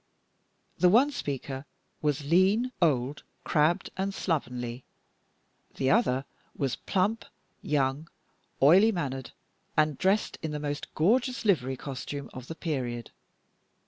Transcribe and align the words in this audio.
The 0.79 0.89
one 0.89 1.11
speaker 1.11 1.67
was 2.01 2.25
lean, 2.25 2.71
old, 2.81 3.21
crabbed 3.43 3.91
and 3.95 4.15
slovenly; 4.15 4.83
the 5.75 5.91
other 5.91 6.25
was 6.57 6.75
plump, 6.75 7.23
young, 7.61 8.09
oily 8.63 8.91
mannered 8.91 9.29
and 9.77 9.99
dressed 9.99 10.39
in 10.41 10.49
the 10.53 10.59
most 10.59 10.91
gorgeous 10.95 11.45
livery 11.45 11.77
costume 11.77 12.31
of 12.33 12.47
the 12.47 12.55
period. 12.55 13.11